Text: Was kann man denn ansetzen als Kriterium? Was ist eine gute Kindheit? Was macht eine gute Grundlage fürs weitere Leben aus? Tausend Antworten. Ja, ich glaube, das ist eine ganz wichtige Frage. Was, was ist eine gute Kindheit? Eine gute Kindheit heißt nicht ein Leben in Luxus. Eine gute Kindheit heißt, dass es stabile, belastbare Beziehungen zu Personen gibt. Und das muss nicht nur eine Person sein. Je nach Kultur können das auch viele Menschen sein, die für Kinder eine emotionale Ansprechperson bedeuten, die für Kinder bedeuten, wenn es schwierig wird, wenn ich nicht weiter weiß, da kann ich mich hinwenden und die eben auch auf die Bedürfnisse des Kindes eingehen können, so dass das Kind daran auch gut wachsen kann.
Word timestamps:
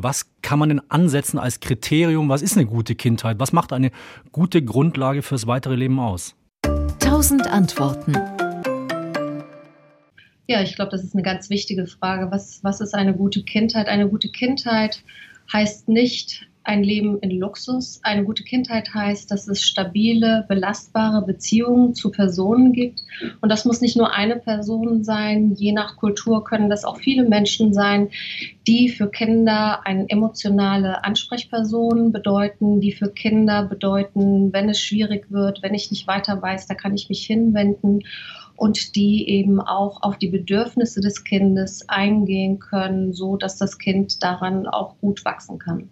Was 0.00 0.26
kann 0.42 0.58
man 0.58 0.68
denn 0.68 0.80
ansetzen 0.88 1.38
als 1.38 1.60
Kriterium? 1.60 2.28
Was 2.28 2.42
ist 2.42 2.56
eine 2.56 2.66
gute 2.66 2.94
Kindheit? 2.94 3.38
Was 3.38 3.52
macht 3.52 3.72
eine 3.72 3.90
gute 4.30 4.62
Grundlage 4.62 5.22
fürs 5.22 5.46
weitere 5.46 5.74
Leben 5.74 5.98
aus? 5.98 6.34
Tausend 6.98 7.46
Antworten. 7.46 8.12
Ja, 10.46 10.62
ich 10.62 10.74
glaube, 10.74 10.90
das 10.90 11.02
ist 11.02 11.14
eine 11.14 11.22
ganz 11.22 11.50
wichtige 11.50 11.86
Frage. 11.86 12.30
Was, 12.30 12.62
was 12.62 12.80
ist 12.80 12.94
eine 12.94 13.14
gute 13.14 13.42
Kindheit? 13.42 13.88
Eine 13.88 14.08
gute 14.08 14.28
Kindheit 14.28 15.02
heißt 15.52 15.88
nicht 15.88 16.46
ein 16.64 16.82
Leben 16.82 17.18
in 17.20 17.30
Luxus. 17.30 18.00
Eine 18.02 18.24
gute 18.24 18.44
Kindheit 18.44 18.92
heißt, 18.94 19.30
dass 19.30 19.48
es 19.48 19.62
stabile, 19.62 20.44
belastbare 20.48 21.22
Beziehungen 21.22 21.94
zu 21.94 22.10
Personen 22.10 22.72
gibt. 22.72 23.02
Und 23.40 23.48
das 23.48 23.64
muss 23.64 23.80
nicht 23.80 23.96
nur 23.96 24.12
eine 24.12 24.36
Person 24.36 25.04
sein. 25.04 25.54
Je 25.54 25.72
nach 25.72 25.96
Kultur 25.96 26.44
können 26.44 26.70
das 26.70 26.84
auch 26.84 26.98
viele 26.98 27.28
Menschen 27.28 27.72
sein, 27.72 28.10
die 28.66 28.88
für 28.88 29.08
Kinder 29.10 29.86
eine 29.86 30.08
emotionale 30.08 31.04
Ansprechperson 31.04 32.12
bedeuten, 32.12 32.80
die 32.80 32.92
für 32.92 33.10
Kinder 33.10 33.64
bedeuten, 33.64 34.52
wenn 34.52 34.68
es 34.68 34.80
schwierig 34.80 35.26
wird, 35.30 35.62
wenn 35.62 35.74
ich 35.74 35.90
nicht 35.90 36.06
weiter 36.06 36.40
weiß, 36.40 36.66
da 36.66 36.74
kann 36.74 36.94
ich 36.94 37.08
mich 37.08 37.26
hinwenden 37.26 38.02
und 38.56 38.94
die 38.94 39.28
eben 39.28 39.60
auch 39.60 40.02
auf 40.02 40.18
die 40.18 40.28
Bedürfnisse 40.28 41.00
des 41.00 41.24
Kindes 41.24 41.88
eingehen 41.88 42.60
können, 42.60 43.12
so 43.12 43.36
dass 43.36 43.56
das 43.56 43.78
Kind 43.78 44.22
daran 44.22 44.68
auch 44.68 44.96
gut 45.00 45.24
wachsen 45.24 45.58
kann. 45.58 45.90